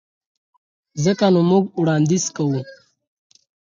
[1.03, 2.61] ځکه نو موږ وړانديز کوو.